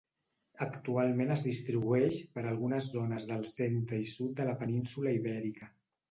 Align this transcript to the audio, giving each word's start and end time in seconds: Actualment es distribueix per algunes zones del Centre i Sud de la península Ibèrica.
Actualment 0.65 1.33
es 1.33 1.41
distribueix 1.47 2.15
per 2.37 2.43
algunes 2.51 2.87
zones 2.93 3.25
del 3.33 3.43
Centre 3.51 3.99
i 4.05 4.09
Sud 4.13 4.33
de 4.39 4.47
la 4.49 4.55
península 4.63 5.13
Ibèrica. 5.19 5.69